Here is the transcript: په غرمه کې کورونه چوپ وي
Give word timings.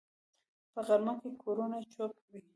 په 0.73 0.79
غرمه 0.87 1.13
کې 1.21 1.29
کورونه 1.43 1.77
چوپ 1.93 2.13
وي 2.29 2.41